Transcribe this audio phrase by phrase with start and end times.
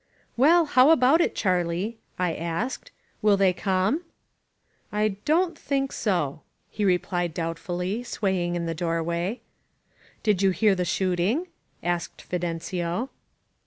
[0.35, 2.91] "Well, how about it, Charlie?*' I asked.
[3.21, 4.01] "Will they come?"
[4.91, 9.41] "I don't think so,'' he replied doubtfully, swaying in the doorway.
[10.23, 11.49] "Did you hear the shooting?"
[11.83, 13.11] asked Fidencio.